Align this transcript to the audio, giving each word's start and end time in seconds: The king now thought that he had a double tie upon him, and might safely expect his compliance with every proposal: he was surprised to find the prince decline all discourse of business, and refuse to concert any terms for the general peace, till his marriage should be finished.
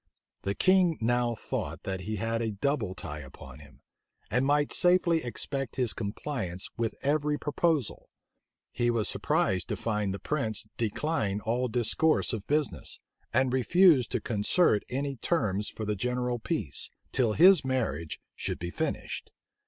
The 0.41 0.55
king 0.55 0.97
now 0.99 1.35
thought 1.35 1.83
that 1.83 1.99
he 2.01 2.15
had 2.15 2.41
a 2.41 2.53
double 2.53 2.95
tie 2.95 3.19
upon 3.19 3.59
him, 3.59 3.81
and 4.31 4.47
might 4.47 4.73
safely 4.73 5.23
expect 5.23 5.75
his 5.75 5.93
compliance 5.93 6.67
with 6.75 6.95
every 7.03 7.37
proposal: 7.37 8.09
he 8.71 8.89
was 8.89 9.07
surprised 9.07 9.67
to 9.69 9.75
find 9.75 10.11
the 10.11 10.17
prince 10.17 10.65
decline 10.75 11.39
all 11.41 11.67
discourse 11.67 12.33
of 12.33 12.47
business, 12.47 12.99
and 13.31 13.53
refuse 13.53 14.07
to 14.07 14.19
concert 14.19 14.83
any 14.89 15.17
terms 15.17 15.69
for 15.69 15.85
the 15.85 15.95
general 15.95 16.39
peace, 16.39 16.89
till 17.11 17.33
his 17.33 17.63
marriage 17.63 18.19
should 18.35 18.57
be 18.57 18.71
finished. 18.71 19.31